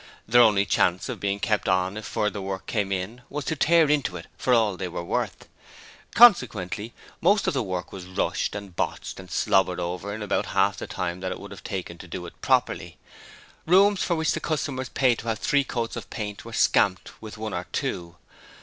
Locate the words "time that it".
10.87-11.39